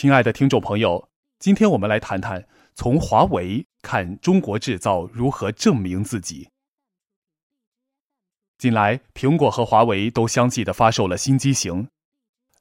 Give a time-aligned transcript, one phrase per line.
[0.00, 1.08] 亲爱的听众朋友，
[1.40, 6.50] 今天我们来谈谈从华为看中国制造如何证明自己。
[8.58, 11.88] 近来，苹果和华为都相继的发售了新机型，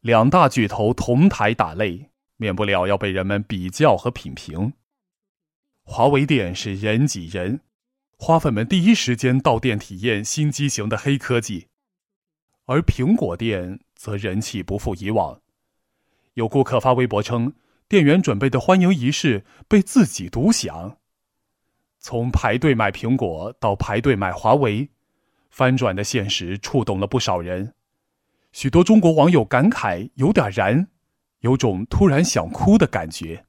[0.01, 4.73] 两大巨头同台打擂，免不了要被人们比较和品评。
[5.83, 7.61] 华为店是人挤人，
[8.17, 11.67] 花粉们第一时间到店体验新机型的黑科技，
[12.65, 15.39] 而苹果店则人气不复以往。
[16.37, 17.53] 有顾客发微博称，
[17.89, 20.97] 店员准备的欢迎仪式被自己独享。
[21.97, 24.89] 从排队买苹果到排队买华为。
[25.49, 27.73] 翻转的现实触动了不少人，
[28.51, 30.87] 许多中国网友感慨有点燃，
[31.39, 33.45] 有种突然想哭的感觉。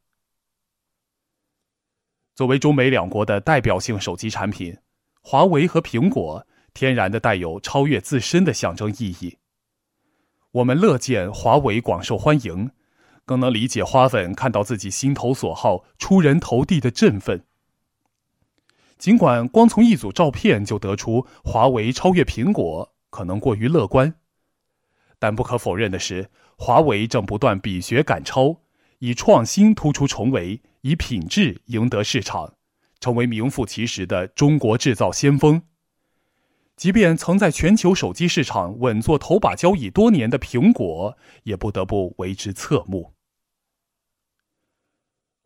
[2.35, 4.79] 作为中美两国的代表性手机产品，
[5.21, 9.37] 华为和苹果天然的带有超越自身的象征意义。
[10.53, 12.71] 我们乐见华为广受欢迎，
[13.29, 17.45] 更能理解花粉看到自己心头所好出人头地的振奋。
[18.97, 24.15] 尽管光从一组照片就得出华为超越苹果可能过于乐观，
[25.19, 28.63] 但不可否认的是，华为正不断比学赶超，
[29.01, 32.55] 以创新突出重围，以品质赢得市场，
[32.99, 35.61] 成为名副其实的中国制造先锋。
[36.75, 43.13] 即便曾在全球手机市场稳坐头把交椅多年的苹果，也不得不为之侧目。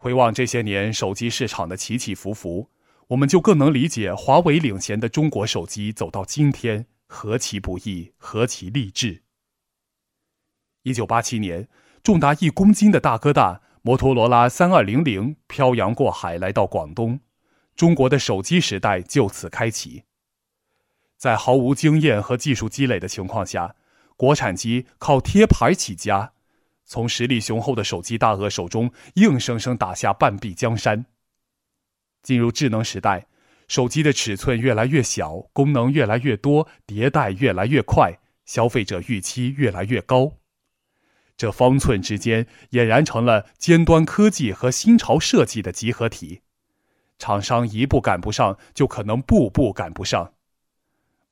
[0.03, 2.69] 回望这些年手机市场的起起伏伏。
[3.11, 9.23] 我们就更能理解华为领衔的中国手机走到今天何其不易，何其励志。
[10.83, 11.69] 一九八七年，
[12.03, 17.21] 重达一公斤的大哥大摩托罗拉三二零零漂洋过海来到广东，
[17.77, 20.03] 中国的手机时代就此开启。
[21.17, 23.77] 在毫无经验和技术积累的情况下，
[24.17, 26.33] 国产机靠贴牌起家，
[26.85, 31.07] 从实力雄厚的手机大鳄手中硬生生打下半壁江山。
[32.23, 33.27] 进入智能时代，
[33.67, 40.35] 手机的尺寸越来越小，功能越来越多，迭代越来越快，消费者预期越来越高。
[41.37, 46.43] 这方寸之间俨然成了尖端科技和新潮设计的集合体。
[47.19, 50.35] 厂商一步赶不上，就可能步步赶不上。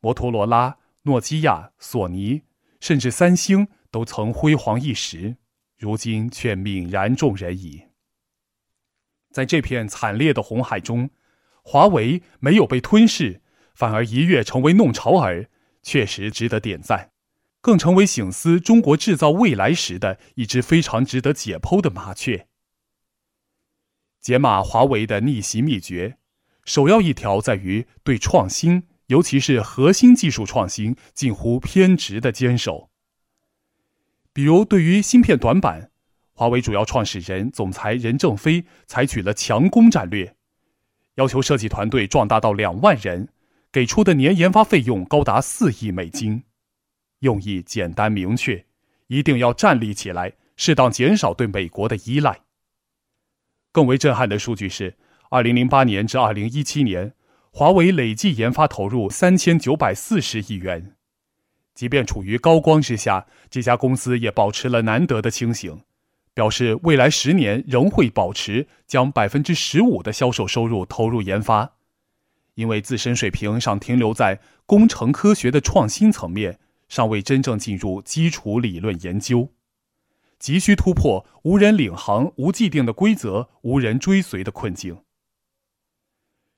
[0.00, 2.42] 摩托罗拉、诺基亚、索尼，
[2.80, 5.36] 甚至三星都曾辉煌一时，
[5.80, 7.86] 如今却泯然众人矣。
[9.32, 11.08] 在这片惨烈的红海中，
[11.62, 13.40] 华为没有被吞噬，
[13.74, 15.48] 反而一跃成为弄潮儿，
[15.82, 17.12] 确实值得点赞，
[17.62, 22.46] 更成为醒思中国制造未来时的一只非常值得解剖的麻雀。
[24.20, 26.18] 解码华为的逆袭秘诀，
[26.66, 32.90] 首要一条在于对创新，尤其是核心技术创新近乎偏执的坚守。
[34.32, 35.90] 比如，对于芯片短板。
[36.32, 40.34] 华为主要创始人、总裁任正非采取了强攻战略，
[41.16, 43.28] 要求设计团队壮大到两万人，
[43.70, 46.44] 给出的年研发费用高达四亿美金，
[47.18, 48.64] 用意简单明确，
[49.08, 52.40] 一定要站立起来，适当减少对美国的依赖。
[53.70, 54.96] 更为震撼的数据是，
[55.28, 57.12] 二零零八年至二零一七年，
[57.50, 60.96] 华为累计研发投入三千九百四十亿元，
[61.80, 65.80] 即便处于高光之下，这家公司也保持了难得的清醒。
[66.34, 71.76] 表示未来十年仍会保持将百分之十五的销售收入投入研发，
[72.52, 76.58] 因为自身水平尚停留在工程科学的创新层面，
[76.90, 79.48] 尚未真正进入基础理论研究，
[80.38, 84.98] 急需突破无人领航、无既定的规则、无人追随的困境。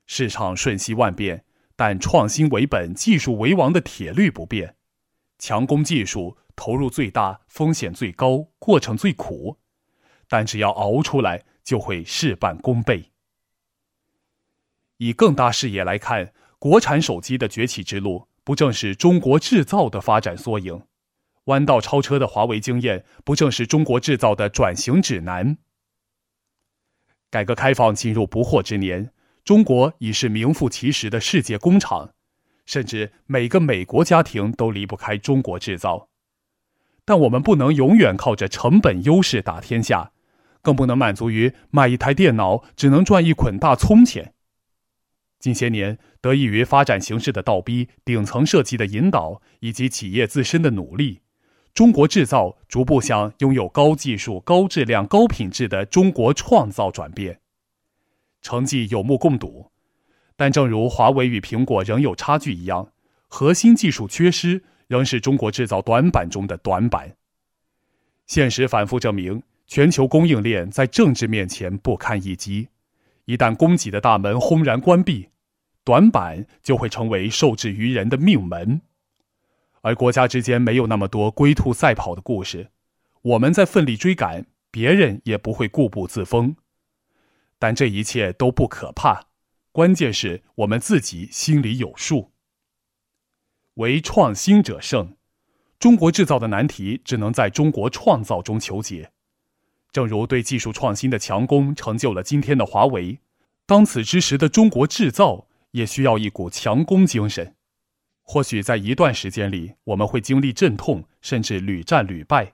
[0.05, 1.45] 市场瞬息万变，
[1.77, 4.75] 但创新为本、技术为王的铁律不变，
[5.45, 9.59] 强攻技术，投入最大，风险最高，过程最苦。
[10.29, 13.11] 但只要熬出来，就会事半功倍。
[14.95, 20.87] 以更大视野来看，国产手机的崛起之路，不正是中国制造的发展缩影？
[21.47, 25.57] 弯道超车的华为经验，不正是中国制造的转型指南？
[27.29, 29.11] 改革开放进入不惑之年，
[29.43, 32.13] 中国已是名副其实的世界工厂，
[32.65, 36.09] 甚至每个美国家庭都离不开中国制造。
[37.05, 40.11] 但我们不能永远靠着成本优势打天下。
[40.63, 44.33] 更不能满足于卖一台电脑只能赚一捆大葱钱。
[45.37, 51.19] 近些年，得益于发展形势的倒逼、顶层设计的引导以及企业自身的努力，
[51.73, 57.41] 中国制造逐步向拥有高技术、高质量、高品质的中国创造转变，
[58.41, 59.72] 成绩有目共睹。
[60.35, 62.91] 但正如华为与苹果仍有差距一样，
[63.27, 67.15] 核心技术缺失仍是中国制造短板中的短板。
[68.25, 69.43] 现实反复证明。
[69.65, 72.67] 全球供应链在政治面前不堪一击，
[73.25, 75.29] 一旦供给的大门轰然关闭，
[75.85, 78.81] 短板就会成为受制于人的命门。
[79.81, 82.69] 而国家之间没有那么多龟兔赛跑的故事，
[83.21, 86.55] 我们在奋力追赶，别人也不会固步自封。
[87.57, 89.27] 但这一切都不可怕，
[89.73, 92.31] 关键是我们自己心里有数。
[93.73, 95.17] 唯创新者胜，
[95.79, 99.11] 中国制造的难题只能在中国创造中求解。
[99.91, 103.19] 正如对技术创新的强攻成就了今天的华为，
[103.65, 107.55] 当此之时的中国制造也需要一股强攻精神。
[108.21, 112.53] 或许在一段时间里，我们会经历阵痛，甚至屡战屡败，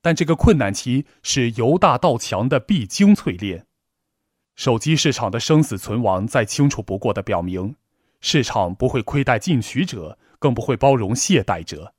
[0.00, 3.66] 但这个困难期是由大到强的必经淬炼。
[4.60, 7.76] 手机市场的生死存亡，再清楚不过的表明，
[8.20, 10.18] 市场不会亏待进取者。
[10.38, 11.94] 更不会包容懈怠者，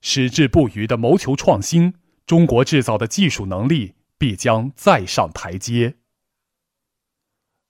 [0.00, 1.94] 矢志不渝的谋求创新，
[2.26, 5.96] 中国制造的技术能力必将再上台阶。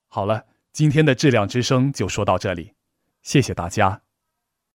[0.08, 2.72] 好了，今天的质量之声就说到这里，
[3.22, 4.01] 谢谢大家。